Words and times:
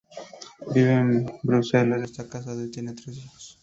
Vive 0.73 0.93
en 0.93 1.25
Bruselas, 1.43 2.01
está 2.01 2.27
casado 2.27 2.65
y 2.65 2.71
tiene 2.71 2.93
tres 2.93 3.17
hijos. 3.17 3.59